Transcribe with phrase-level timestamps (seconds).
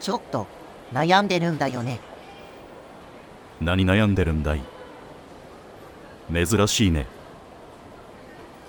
[0.00, 0.46] ちょっと
[0.94, 2.00] 悩んでるんだよね。
[3.60, 4.62] 何悩んでるんだい？
[6.32, 7.06] 珍しいね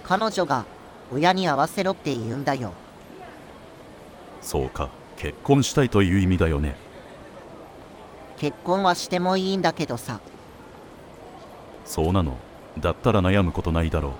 [0.03, 0.65] 彼女が
[1.13, 2.73] 親に会わせろって言うんだよ。
[4.41, 6.75] そうか結婚したいという意味だよね
[8.37, 10.19] 結婚はしてもいいんだけどさ。
[11.85, 12.37] そうなの
[12.77, 14.13] だったら悩むことないだろ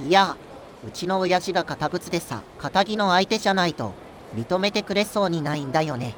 [0.00, 0.36] いや、
[0.86, 3.92] うちの親父が堅物でさ、仇の相手じゃないと
[4.36, 6.14] 認めてくれそうにないんだよね。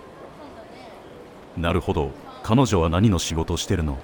[1.57, 2.11] うなるほど。
[2.43, 3.99] 彼女は何の仕事してるの？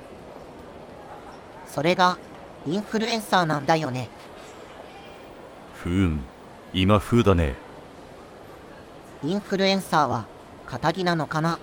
[1.67, 2.19] それが
[2.67, 4.09] インフルエンサーなんだよね。
[5.75, 6.21] ふーん。
[6.73, 7.55] 今風だね。
[9.23, 10.27] インフルエンサーは
[10.67, 11.59] 仇なのかな？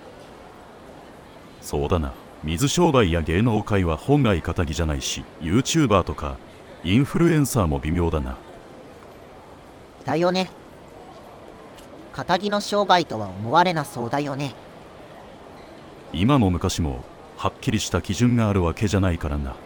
[1.60, 2.12] そうだな。
[2.44, 6.36] 水商売や芸能界は本来仇じゃないし YouTuber とか
[6.82, 8.36] インフルエンサーも微妙だな
[10.02, 10.50] だよね。
[12.14, 14.54] 仇の商売とは思われなそうだよね。
[16.12, 17.04] 今も昔も
[17.36, 19.56] はっきりした基準があるわけじゃないからな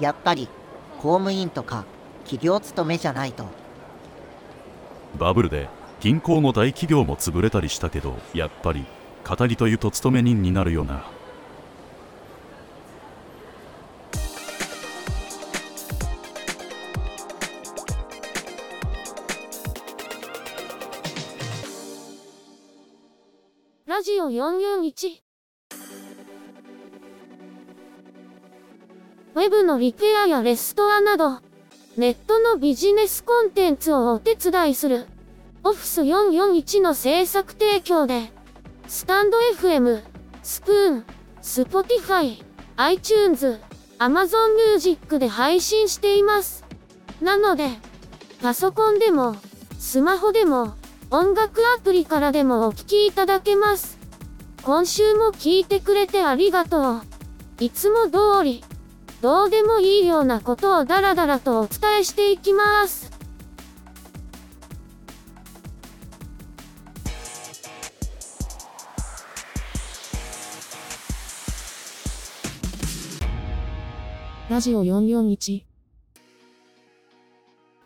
[0.00, 0.48] やっぱり
[0.98, 1.84] 公務員とか
[2.24, 3.44] 企業勤めじゃないと。
[5.18, 5.68] バブルで
[6.00, 8.84] 銀行も大企業も潰れたりしたけどやっぱり
[9.24, 11.04] 仇というと勤め人になるよな
[24.28, 25.22] 441
[29.34, 31.40] ウェブのリペアやレストアなど、
[31.96, 35.06] ネットのビジネスコンテンツをお手伝いする、
[35.64, 38.32] オフィス441の制作提供で、
[38.86, 40.02] スタンド FM、
[40.42, 41.04] スプーン、
[41.40, 42.44] Spotify、
[42.76, 43.60] iTunes、
[43.98, 46.64] Amazon Music で配信しています。
[47.20, 47.68] なので、
[48.40, 49.36] パソコンでも、
[49.78, 50.74] スマホでも、
[51.10, 53.97] 音楽アプリからでもお聴きいただけます。
[54.68, 57.02] 今週も聞いてくれてありがとう。
[57.58, 58.62] いつも通り、
[59.22, 63.10] どうでもいいようなことをダラダラとお伝えしていきます。
[74.50, 75.62] ラジオ441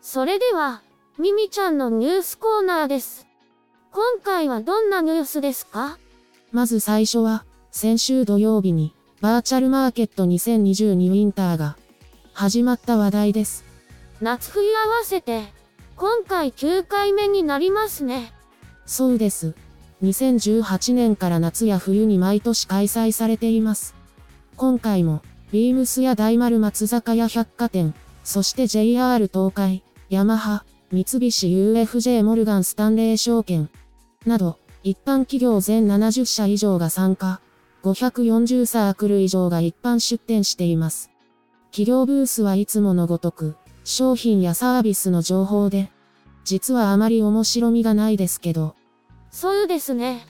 [0.01, 0.81] それでは、
[1.17, 3.25] ミミちゃんのニュースコーナーです。
[3.93, 5.97] 今回はどんなニュースですか？
[6.53, 11.77] まず最初は、先週土曜日に、バーチャルマーケット2022ウィンターが、
[12.31, 13.65] 始まった話題です。
[14.21, 15.51] 夏冬合わせて、
[15.95, 18.33] 今回9回目になりますね。
[18.85, 19.55] そうです。
[20.03, 23.95] 2018年から夏や冬に毎年開催されています。
[24.55, 33.71] 今回も、ビームスや大丸松坂屋百貨店、そして JR 東海、ヤマハ、三菱 UFJ モルガンスタンレー証券、
[34.27, 37.39] など、一般企業全70社以上が参加、
[37.83, 41.09] 540サークル以上が一般出展しています。
[41.71, 43.55] 企業ブースはいつものごとく、
[43.85, 45.89] 商品やサービスの情報で、
[46.43, 48.75] 実はあまり面白みがないですけど、
[49.31, 50.27] そうですね。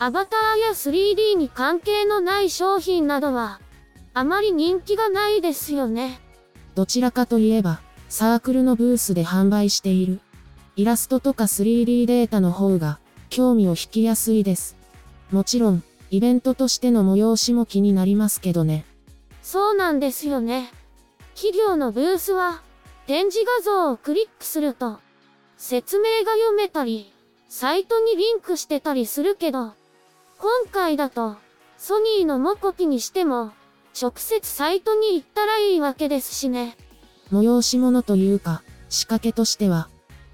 [0.00, 3.60] アバターや 3D に関係のない商品などは、
[4.14, 6.20] あまり人気がないですよね。
[6.74, 10.20] どちらかといえば、サークルのブースで販売している。
[10.74, 12.98] イラストとか 3D データの方が、
[13.32, 14.76] 興味を引きやすいです。
[15.30, 18.84] もちろん、イベントとしての催しも気になりますけどね。
[19.42, 20.70] そうなんですよね。
[21.34, 22.60] 企業のブースは、
[23.06, 24.98] 展示画像をクリックすると、
[25.56, 27.10] 説明が読めたり、
[27.48, 29.72] サイトにリンクしてたりするけど、
[30.38, 31.36] 今回だと、
[31.78, 33.52] ソニーのモコピにしても、
[33.98, 36.76] 直接サイトに行ったらいいわけですしね。
[37.30, 39.88] 催し物というか、仕掛けとしては、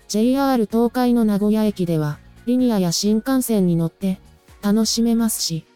[0.08, 4.18] JR 東海の名古屋駅では、リニアや新幹線に乗って、
[4.62, 5.66] 楽しめますし、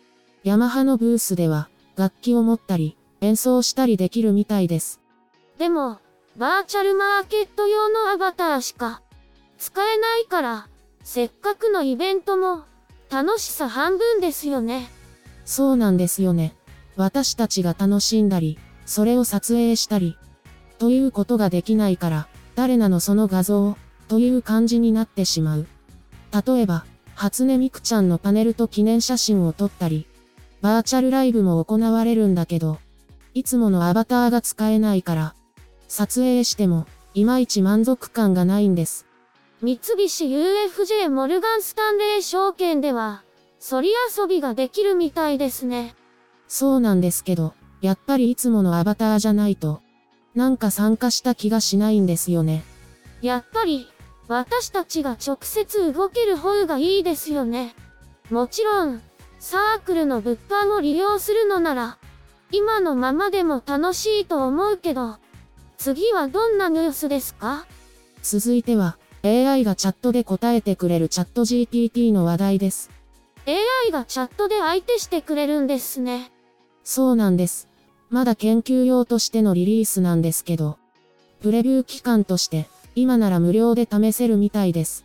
[0.42, 4.98] ヤマハのブースでは、楽器を持ったり、演奏したりできるみたいです。
[5.58, 5.98] でも、
[6.38, 9.02] バーチャルマーケット用のアバターしか
[9.58, 10.68] 使えないから、
[11.04, 12.62] せっかくのイベントも
[13.10, 14.88] 楽しさ半分ですよね。
[15.44, 16.56] そうなんですよね。
[16.96, 20.16] 私たちが楽しんだり、それを撮影したり、
[20.78, 23.76] ということができないから、誰なのその画像、
[24.08, 25.66] という感じになってしまう。
[26.32, 26.84] 例えば、
[27.14, 30.06] 初音ミクちゃんのパネルと記念写真を撮ったり、
[30.60, 32.78] バーチャルライブも行われるんだけど、
[33.34, 35.34] いつものアバターが使えないから、
[35.88, 39.06] 撮影しても、いまいち満足感がないんです。
[39.60, 43.22] 三菱 UFJ モルガンスタンレー証券では、
[43.58, 45.94] そり遊びができるみたいですね。
[46.48, 49.82] そうなんですけど、やっぱりいつものアバターじゃないと、
[50.34, 52.64] なんか参加した気がしないんですよね。
[53.20, 53.88] やっぱり、
[54.32, 57.74] 私たちが直接動ける方がいいですよね。
[58.30, 59.02] もちろん、
[59.38, 61.98] サークルの物販を利用するのなら、
[62.50, 65.16] 今のままでも楽しいと思うけど、
[65.76, 67.66] 次はどんなニュースですか？
[68.22, 72.90] 続いては、AI がチャットで答えてくれるチャット GPT の話題です。
[73.46, 76.32] ?AI がチャットで相手してくれるんですね。
[76.84, 77.68] そうなんです。
[78.08, 80.78] まだ研究用としてのリリースなんですけど、
[81.42, 85.04] プレビュー期間として、今なら無料で試せるみたいです。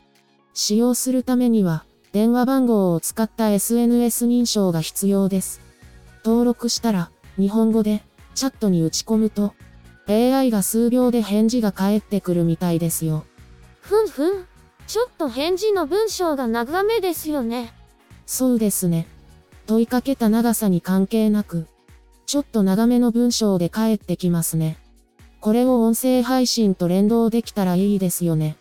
[0.53, 5.61] 使用するためには、電話番号を使った SNS 認証が必要です。
[6.25, 8.03] 登録したら、日本語で、
[8.35, 9.53] チャットに打ち込むと、
[10.07, 13.25] AI が数秒で返事が返ってくるみたいですよ。
[13.81, 14.45] ふんふん。
[14.87, 17.73] ちょっと返事の文章が長めですよね。
[18.25, 19.05] そうですね。
[19.65, 21.67] 問いかけた長さに関係なく、
[22.25, 24.77] ちょっと長めの文章で返ってきますね。
[25.39, 28.57] これを音声配信と連動できたらいいですよね。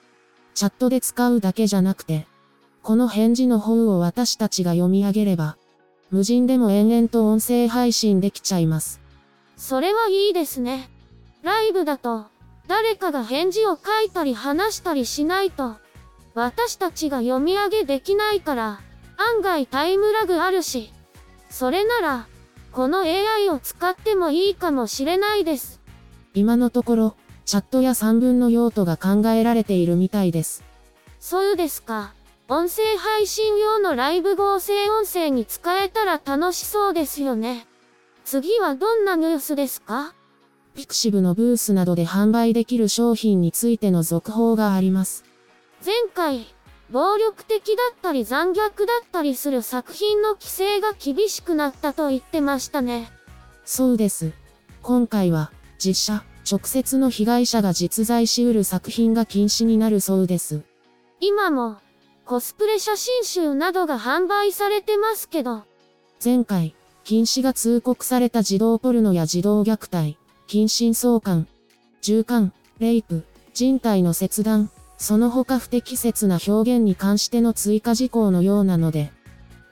[0.55, 2.27] チャットで使うだけじゃなくて、
[2.83, 5.57] この返事の方を私たちが読み上げれば、
[6.11, 9.01] 無人でも延々と音声配信できちゃいます。
[9.57, 10.89] それはいいですね。
[11.43, 12.27] ライブだと、
[12.69, 15.77] 誰かが返事を書いたり話したりしないと、
[16.35, 18.81] 私たちが読み上げできないから、
[19.17, 20.93] 案外タイムラグあるし、
[21.49, 22.27] それなら、
[22.73, 25.81] この AI を使ってもいいかもしれないです。
[26.37, 27.17] 今のところ、
[27.47, 30.63] チャットや3分の用途が考えられているみたいです。
[31.19, 32.13] そうですか。
[32.49, 37.67] 音声配信用のライブ合成音声に使えたら楽しそうですよね。
[38.27, 40.15] 次はどんなニュースですか？
[40.75, 45.25] ピクシブのブースなどで販売できる商品についての続報があります。
[45.83, 46.47] 前回、
[46.91, 53.11] 暴力的だったり残虐だったりする作品の規制が厳しくなったと言ってましたね。
[53.65, 54.33] そうです。
[54.83, 60.63] 今回は、実写、直接の被害者が実在しうる作品が禁止になるそうです。
[61.21, 61.79] 今も、
[62.25, 65.65] コスプレ写真集などが販売されてますけど、
[66.23, 66.75] 前回、
[67.05, 71.47] 禁止が通告された児童ポルノや児童虐待、近親相関、
[72.01, 73.25] 従姦、レイプ、
[73.55, 79.13] 人体の切断、その他不適切な表現に関しての追加事項のようなので、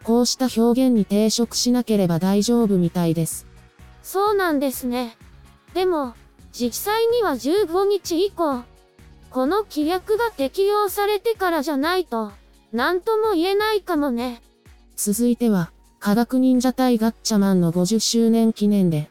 [0.02, 3.46] こうした表現に抵触しなければ大丈夫みたいです。
[4.02, 5.16] そうなんですね。
[5.74, 6.14] でも、
[6.52, 8.62] 実際には15日以降、
[9.30, 12.30] この規約が適用されてからじゃないと、
[12.72, 14.40] なんとも言えないかもね。
[14.94, 19.10] 続いては、科学忍者隊ガッチャマンの50周年記念で、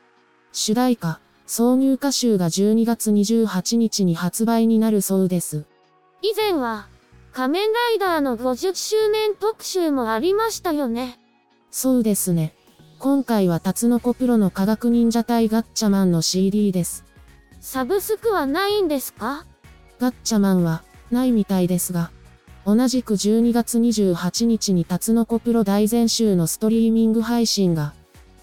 [0.54, 5.66] 主題歌、挿入歌集が12月28日に発売になるそうです。
[6.22, 6.88] 以前は、
[7.34, 11.20] 仮面ライダーの50周年特集もありましたよね。
[11.72, 12.56] そうですね。
[13.04, 17.04] 今回はタツノコプロの科学忍者隊ガッチャマンの CD です。
[17.60, 19.46] サブスクはないんですか？
[20.00, 22.12] ガッチャマンは、ないみたいですが、
[22.66, 27.94] 同じく12月28日にタツノコプロ大全集のストリーミング配信が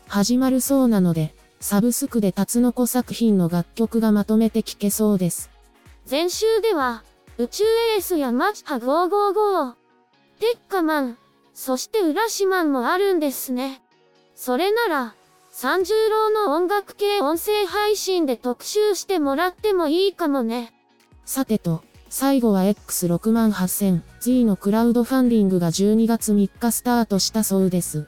[0.09, 5.49] 始まるそうなので、サブスクでタツノコ作品の楽曲がまとめて聴けそうです。
[6.11, 7.03] 前週では、
[7.39, 9.73] 宇宙エースやマッハ555、
[10.39, 11.17] テッカマン、
[11.55, 13.81] そして浦島もあるんですね。
[14.43, 15.15] それなら、
[15.51, 20.73] 三十郎の音楽系音声配信で特集してもらってもいいかもね。
[21.27, 28.07] さてと、最後は X68000Z のクラウドファンディングが12月3日スタートしたそうです。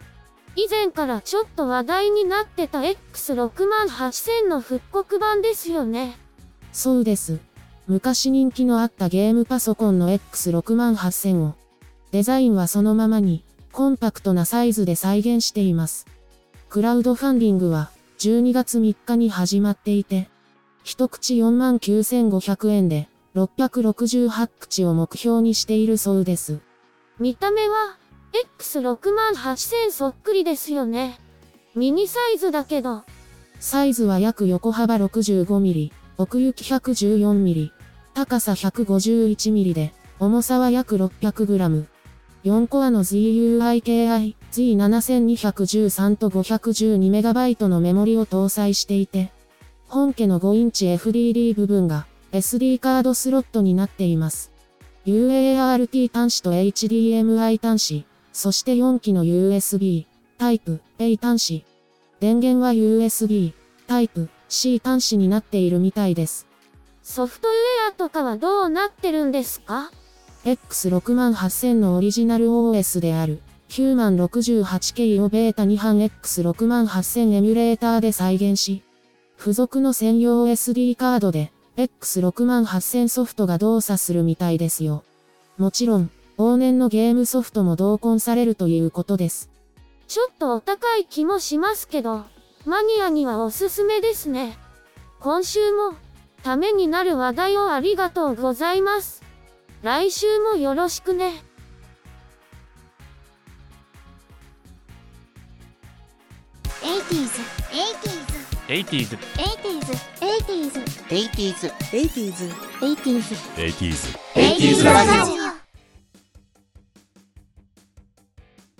[0.57, 6.17] 以前からちょっと話題になってた X68000 の復刻版ですよね。
[6.73, 7.41] そうです。
[7.87, 11.57] 昔人気のあったゲームパソコンの X68000 を、
[12.11, 16.07] デザインはそのままに、コンパクトなサイズで再現しています。
[16.73, 20.31] クラウドファンディングは、12月3日に始まっていて、
[20.85, 26.61] 一口49,500円で、668口を目標にしているそうです。
[27.19, 27.99] 見た目は、
[28.59, 31.19] X68000 そっくりですよね。
[31.75, 33.02] ミニサイズだけど、
[33.61, 37.69] サイズは約横幅 65mm、奥行き 114mm、
[38.14, 41.85] 高さ 151mm で、重さは約 600g。
[42.45, 49.32] 4コアの ZUIKI Z7213 と 512MB のメモリを搭載していて、
[49.88, 54.52] 本家の5インチ FDD 部分が SD カードスロットになっています。
[55.06, 60.06] UART 端子と HDMI 端子、そして4機の USB、
[60.37, 61.64] タイプ A 端子。
[62.21, 63.54] 電源は USB、
[63.87, 66.47] タイプ C 端子になっているみたいです。
[67.02, 69.90] ソフトウェアとかはどうなってるんですか
[70.44, 73.40] ？X68000 のオリジナル OS である、
[73.73, 78.83] ヒューマン 68K をベータ2版 X68000 エミュレーターで再現し、
[79.38, 85.05] 付属の専用 SD カードで、X68000 ソフトが動作するみたいですよ。
[85.57, 89.49] もちろん、往年のゲームソフトも同梱されるということです。
[90.07, 92.26] ちょっとお高い気もしますけど、
[92.67, 94.59] マニアにはおすすめですね。
[95.19, 95.95] 今週も、
[96.43, 99.23] ためになる話題をありがとうございます。
[99.83, 101.43] 来週もよろしくね。
[106.83, 107.31] 80s,
[108.67, 109.17] 80s, 80s
[110.19, 115.35] 80s, 80s 80s 80s, 80s 80s ラジオ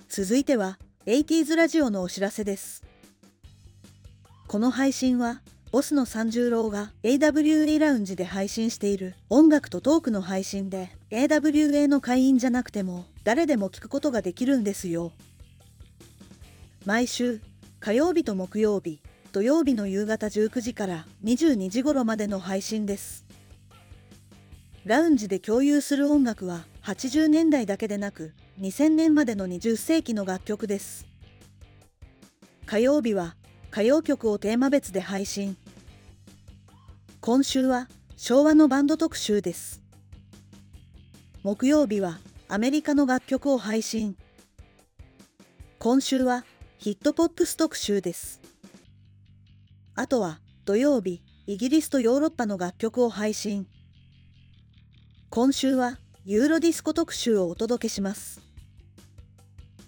[0.09, 2.83] 続いては 80s ラジオのお知らせです。
[4.47, 5.41] この配信は
[5.71, 15.13] ボスの三十郎が AWA ラウンジで配信している音楽とトークの配信で AWA の会員じゃなくても誰でも聞くことができるんですよ。
[16.85, 17.39] 毎週
[17.83, 19.01] 火曜日と木曜日
[19.33, 23.25] 土曜日の夕方19時から22時頃までの配信です。
[24.85, 31.05] ラウンジで共有する音楽は80年代だけでなく2000年までの20世紀の楽曲です。
[32.65, 33.35] 火曜日は
[33.69, 35.57] 歌謡曲をテーマ別で配信。
[37.19, 39.81] 今週は昭和のバンド特集です。
[41.43, 44.15] 木曜日はアメリカの楽曲を配信。
[45.79, 46.45] 今週は
[46.83, 48.41] ヒットポップス特集です。
[49.95, 53.67] あとは土曜日イギリスとヨーロッパの楽曲を配信。
[55.29, 58.41] 今週はユーロディスコ特集をお届けします。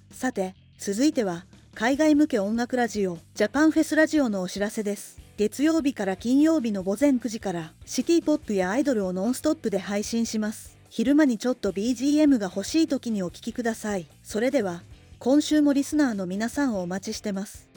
[0.10, 5.20] さて続いては海外向け音楽ラジオジャパンフェスラジオのお知らせです。
[5.36, 10.78] 月曜日から金曜日の午前9時からシティポップやアイドルをノンストップで配信します。
[10.90, 14.08] 昼間にちょっと BGM が欲しい時にお聴きください。
[14.24, 14.82] それでは
[15.20, 17.68] 今週もリスナーの皆さんをお待ちしてます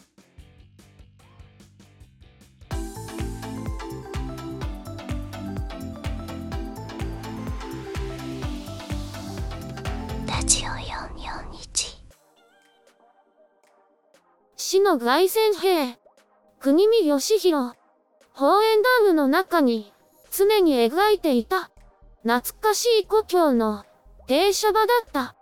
[10.26, 11.98] ラジオ441
[14.60, 15.98] 死の凱旋兵。
[16.60, 17.74] 国見義弘。
[18.34, 19.94] 宝円ダムの中に、
[20.30, 21.70] 常に描いていた、
[22.22, 23.86] 懐かしい故郷の、
[24.26, 25.37] 停車場だった。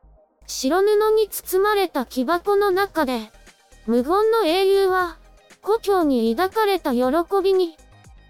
[0.46, 3.30] 白布に包まれた木箱の中で、
[3.86, 5.18] 無言の英雄は、
[5.62, 7.02] 故郷に抱かれた喜
[7.42, 7.76] びに、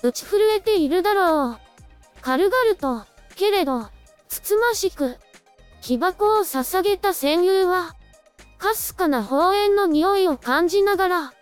[0.03, 1.59] 打ち震えているだろう。
[2.23, 3.89] 軽々と、けれど、
[4.29, 5.17] つつましく、
[5.83, 7.95] 木箱を捧げた戦友は、
[8.59, 11.33] かすかな宝円の匂いを感じながら、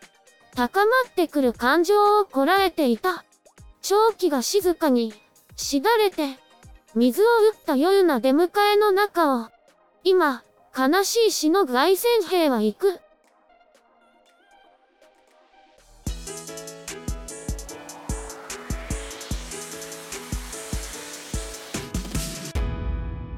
[0.54, 3.24] 高まってくる感情をこらえていた。
[3.82, 5.12] 長気が静かに、
[5.56, 6.38] しだれて、
[6.94, 9.48] 水を打った夜な出迎えの中を、
[10.04, 10.42] 今、
[10.76, 13.00] 悲しい死の凱旋兵は行く。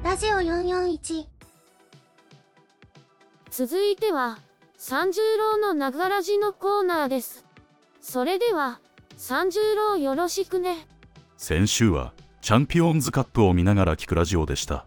[0.02, 1.26] ラジオ441
[3.50, 4.38] 続いては、
[4.78, 7.45] 三十郎のながらじのコーナーです。
[8.00, 8.81] それでは、
[9.19, 10.87] 三十郎よろしくね。
[11.37, 14.87] 先週はチャンピオンズカップを見ながら聞くラジオでした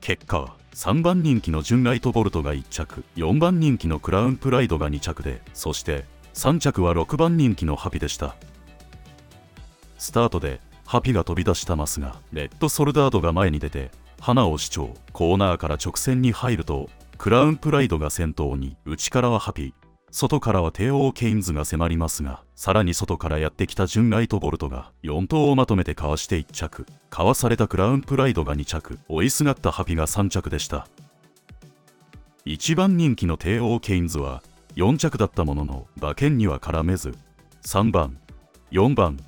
[0.00, 8.34] 結果は3番人気のジュンライトボルトが1着4番人気のクラウンプライドが2着でそして3着は6番人気のハピでした。
[9.98, 19.74] スタートでハピが飛び出したますがレッドソルダードが前に出て花を主張コーナーから直線に入るとクラウンプライドが先頭に内からはハピ。
[20.12, 26.86] 外からは帝王ケインズが迫りますがさらに外からやってきたジュンライトボルトが4頭をまとめてかわして1着。
[27.08, 28.98] かわされたクラウンプライドが2着。
[29.08, 30.86] 追いすがったハピが3着でした。
[32.44, 34.42] 1番人気の帝王ケインズは
[34.74, 37.14] 4着だったものの馬券には絡めず
[37.64, 38.18] 3番
[38.72, 39.18] 4番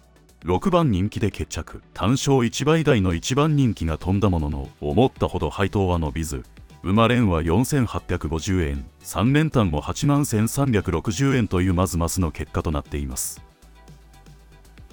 [0.44, 1.82] 6番人気で決着。
[1.94, 6.42] 単勝1倍台の1番人気が飛んだものの思ったほど配当は伸びず
[6.82, 13.40] 馬連は4850円3連単も8万1360円というまずまずの結果となっています。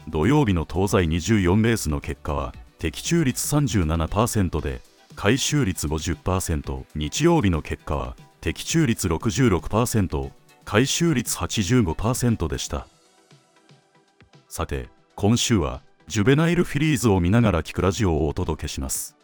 [0.08, 4.82] 土曜日の東西24レースの結果は的中率37%で
[5.16, 10.32] 回収率50%日曜日の結果は的中率66%
[10.66, 12.88] 回収率85%でした。
[14.48, 19.19] さて今週はジュベナイルフィリーズを見ながら聞くラジオをお届けします。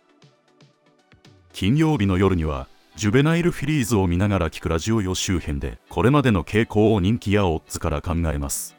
[1.56, 8.76] 金曜日の夜にはジュベナイルフィリーズを見ながら聞くラジオ予習編でこれまでの傾向を人気やオッズから考えます。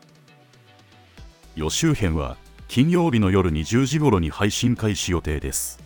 [1.54, 2.36] 予習編は
[2.68, 5.82] 金曜日の夜20時頃に配信開始予定です。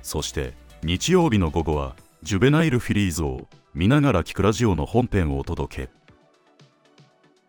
[0.00, 5.90] そして日曜日の午後はジュベナイルフィリーズを見ながら聞くラジオの本編をお届け。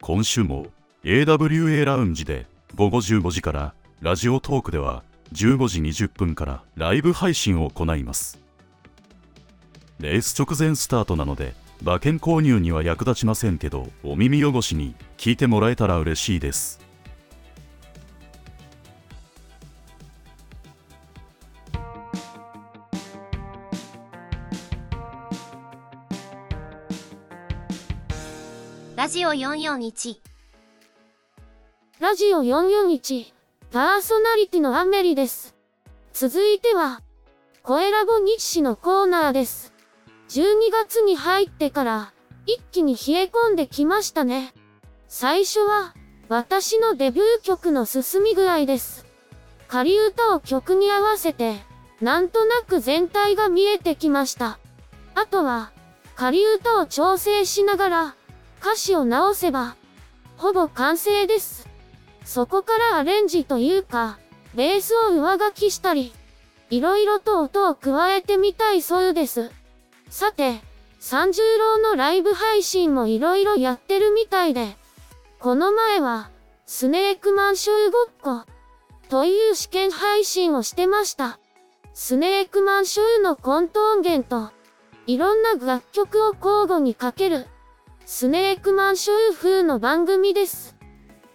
[0.02, 0.66] 今週も
[1.06, 5.04] AWA ラウンジで午後15時からラジオトークでは
[5.34, 8.40] 15時20分からライブ配信を行います。
[10.00, 16.80] レース直前スタートなので馬券購入には役立ちませんけどお耳汚しに聞いてもらえたら嬉しいです。
[28.96, 30.18] ラジオ441
[32.00, 33.37] ラジオ441、
[33.70, 35.54] パーソナリティのアメリです。
[36.14, 37.02] 続いては、
[37.64, 39.74] 声ラボ日誌のコーナーです。
[40.30, 42.14] 12月に入ってから、
[42.46, 44.54] 一気に冷え込んできましたね。
[45.10, 45.94] 最初は、
[46.30, 49.06] 私のデビュー曲の進み具合です。
[49.68, 51.58] 仮歌を曲に合わせて、
[52.00, 54.60] なんとなく全体が見えてきました。
[55.14, 55.72] あとは、
[56.16, 58.16] 仮歌を調整しながら、
[58.62, 59.76] 歌詞を直せば、
[60.38, 61.67] ほぼ完成です。
[62.28, 64.20] そこからアレンジというか、
[64.54, 66.12] ベースを上書きしたり、
[66.70, 69.50] いろいろと音を加えてみたいそうです。
[70.10, 70.60] さて、
[71.00, 74.76] 三十郎のライブ配信もいろいろやってるみたいで、
[75.40, 76.30] この前は、
[76.66, 78.46] スネークマンショーごっこ、
[79.08, 81.40] という試験配信をしてました。
[81.94, 84.52] スネークマンショーのコント音源と、
[85.06, 87.48] いろんな楽曲を交互にかける、
[88.06, 90.77] スネークマンショー風の番組です。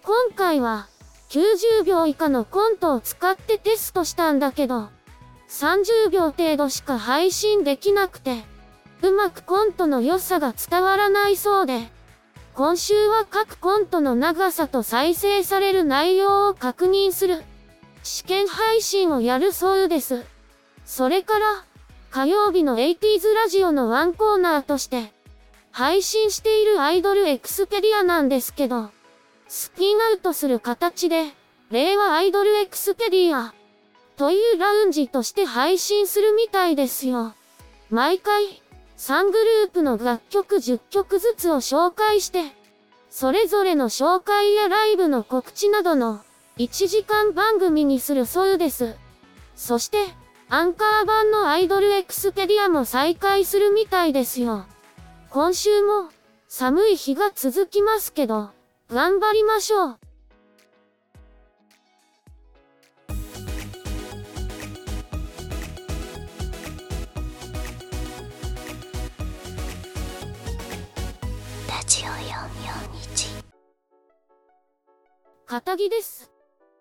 [0.04, 0.88] 今回は
[1.28, 4.88] 90秒以下のコントを使ってテストしたんだけど、
[5.48, 8.42] 30秒程度しか配信できなくて、
[9.02, 11.88] うまくコントの良さが伝わらないそうで、
[12.54, 17.42] 今週は各コントの長さと再生される内容を確認する
[18.02, 20.24] 試験配信をやるそうです。
[20.84, 21.64] それから、
[22.10, 25.12] 火曜日の 80s ラジオのワンコーナーとして、
[25.70, 28.90] 配信しているアイドルエクスペリアなんですけど、
[29.54, 31.26] スピンアウトする形で、
[31.70, 33.52] 令和アイドルエクスペリア
[34.16, 37.34] というラウンジとして配信するみたいですよ。
[37.90, 38.62] 毎回、
[38.96, 42.44] 3グループの楽曲10曲ずつを紹介して、
[43.10, 46.22] それぞれの紹介やライブの告知などの
[46.56, 48.96] 1時間番組にするそうです。
[49.54, 49.98] そして、
[50.48, 54.64] アンカー版のアイドルエクスペリアも再開するみたいですよ。
[55.28, 56.08] 今週も
[56.48, 58.48] 寒い日が続きますけど、
[58.92, 59.98] 頑張りましょう。
[71.66, 73.44] ラジオ441
[75.46, 76.30] 仇です。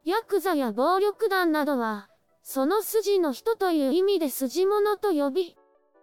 [0.03, 2.09] ヤクザや暴力団などは、
[2.43, 5.55] その筋の人という意味で筋物と呼び、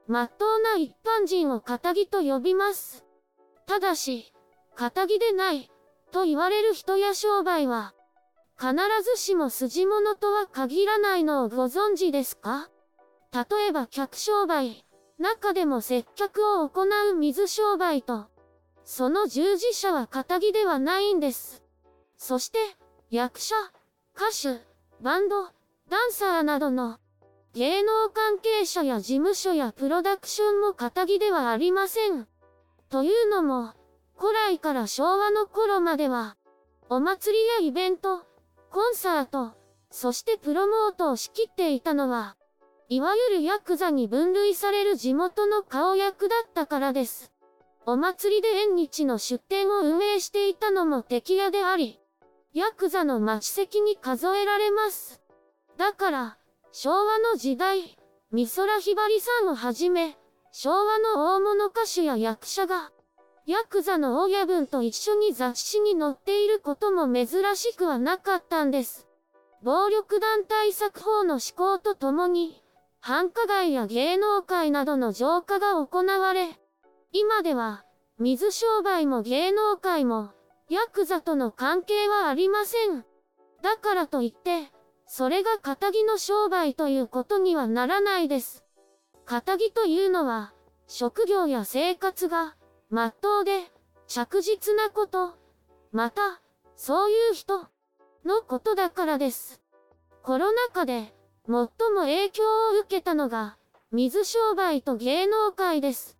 [0.07, 3.05] まっとうな一般人を仇と呼びます。
[3.67, 4.33] ただし、
[4.75, 5.71] 仇でない、
[6.11, 7.95] と言われる人や商売は、
[8.59, 12.69] 必ずしも筋物とは限らないのをご存知ですか？
[13.33, 14.85] 例えば客商売、
[15.19, 18.27] 中でも接客を行う水商売と、
[18.85, 21.63] その従事者は仇ではないんです。
[22.17, 22.59] そして、
[23.11, 23.55] 役者、
[24.17, 24.61] 歌手、
[25.01, 25.45] バンド、
[25.89, 26.99] ダンサーなどの
[27.55, 32.27] 芸能関係者や事務所やプロダクションも仇ではありません。
[32.91, 33.73] というのも、
[34.19, 36.37] 古来から昭和の頃までは、
[36.89, 38.27] お祭りやイベント、
[38.71, 39.53] コンサート、
[39.91, 42.37] そしてプロモートを仕切っていたのは、
[42.89, 47.33] いわゆるヤクザに分類される地元の顔役だったからです。
[47.87, 52.01] お祭りで縁日の出店を運営していたのも敵屋であり、
[52.55, 55.23] ヤクザの待ち席に数えられます。
[55.77, 56.39] だから、
[56.73, 57.97] 昭和の時代、
[58.33, 60.19] 美空ひばりさんをはじめ、
[60.51, 62.91] 昭和の大物歌手や役者が、
[63.49, 69.09] ヤクザの親分と一緒に雑誌に載っていることも珍しくはなかったんです。
[69.63, 72.63] 暴力団対策法の施行とともに、
[73.01, 76.61] 繁華街や芸能界などの浄化が行われ、
[77.13, 77.87] 今では、
[78.19, 80.29] 水商売も芸能界も、
[80.69, 83.07] ヤクザとの関係はありません。
[83.63, 84.71] だからといって、
[85.07, 88.63] それが仇の商売ということにはならないです。
[89.25, 90.53] 仇というのは、
[90.87, 92.55] 職業や生活が、
[92.91, 93.71] まっとうで、
[94.07, 95.35] 着実なこと、
[95.93, 96.41] また、
[96.75, 97.67] そういう人、
[98.25, 99.61] のことだからです。
[100.23, 101.15] コロナ禍で、
[101.47, 101.69] 最も
[102.01, 103.57] 影響を受けたのが、
[103.93, 106.19] 水商売と芸能界です。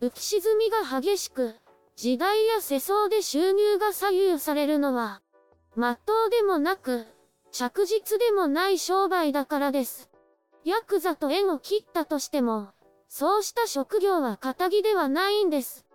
[0.00, 1.54] 浮き沈みが激しく、
[1.96, 5.20] 時代や世相で収入が左右されるのは、
[5.74, 7.06] まっとうでもなく、
[7.50, 10.10] 着実でもない商売だからです。
[10.64, 12.68] ヤクザと縁を切ったとしても、
[13.08, 15.87] そうした職業は仇ではないんです。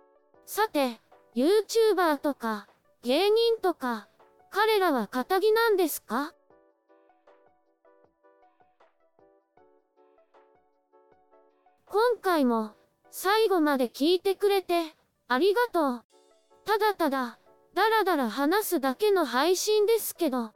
[0.46, 1.00] さて、
[1.34, 2.68] YouTuber とか、
[3.02, 4.08] 芸人とか、
[4.50, 6.32] 彼らは仇なんですか？
[11.86, 12.72] 今回も
[13.10, 14.94] 最後まで聞いてくれて
[15.28, 16.04] ありがとう。
[16.64, 17.38] ただただ、
[17.74, 20.52] だらだら話すだけの配信ですけど、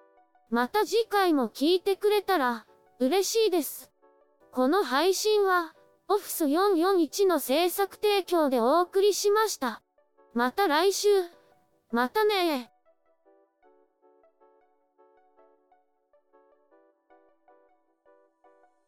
[0.50, 2.66] また次回も聞いてくれたら
[3.00, 3.90] 嬉しいです。
[4.52, 5.74] この配信は、
[6.10, 9.82] オフィス441の制作提供でお送りしました。
[10.32, 11.08] また来週。
[11.92, 12.70] またね